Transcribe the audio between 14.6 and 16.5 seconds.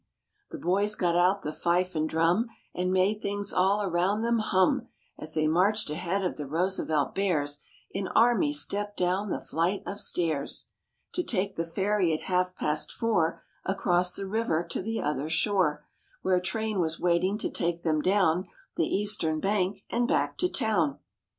to the other shore, Where a